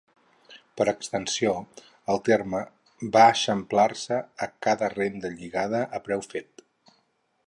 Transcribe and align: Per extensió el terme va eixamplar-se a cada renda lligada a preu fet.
Per 0.79 0.85
extensió 0.91 1.51
el 2.13 2.21
terme 2.29 2.61
va 3.17 3.27
eixamplar-se 3.35 4.19
a 4.47 4.51
cada 4.69 4.93
renda 4.97 5.35
lligada 5.35 5.83
a 5.99 6.03
preu 6.09 6.29
fet. 6.33 6.65